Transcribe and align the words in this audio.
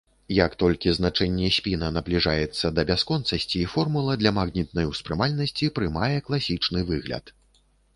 Як 0.35 0.51
толькі 0.61 0.93
значэнне 0.99 1.49
спіна 1.57 1.91
набліжаецца 1.99 2.73
да 2.79 2.87
бясконцасці, 2.93 3.63
формула 3.77 4.19
для 4.25 4.35
магнітнай 4.41 4.93
успрымальнасці 4.97 5.75
прымае 5.81 6.13
класічны 6.31 6.79
выгляд. 6.95 7.37